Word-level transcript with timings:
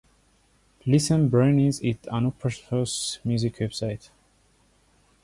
ListenBrainz 0.87 1.79
is 1.87 1.97
an 2.11 2.25
open 2.25 2.49
source 2.49 3.19
music 3.23 3.57
website. 3.57 4.09